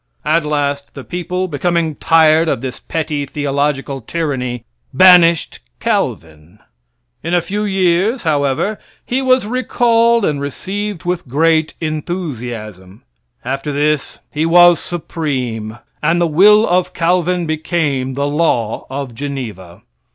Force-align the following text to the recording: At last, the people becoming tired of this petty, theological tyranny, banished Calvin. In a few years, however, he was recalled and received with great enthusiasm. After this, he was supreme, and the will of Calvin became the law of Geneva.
At 0.25 0.43
last, 0.43 0.95
the 0.95 1.03
people 1.03 1.47
becoming 1.47 1.93
tired 1.93 2.49
of 2.49 2.61
this 2.61 2.79
petty, 2.79 3.27
theological 3.27 4.01
tyranny, 4.01 4.65
banished 4.91 5.59
Calvin. 5.79 6.57
In 7.21 7.35
a 7.35 7.39
few 7.39 7.65
years, 7.65 8.23
however, 8.23 8.79
he 9.05 9.21
was 9.21 9.45
recalled 9.45 10.25
and 10.25 10.41
received 10.41 11.05
with 11.05 11.27
great 11.27 11.75
enthusiasm. 11.79 13.03
After 13.45 13.71
this, 13.71 14.21
he 14.31 14.43
was 14.43 14.79
supreme, 14.79 15.77
and 16.01 16.19
the 16.19 16.25
will 16.25 16.67
of 16.67 16.95
Calvin 16.95 17.45
became 17.45 18.15
the 18.15 18.25
law 18.27 18.87
of 18.89 19.13
Geneva. 19.13 19.83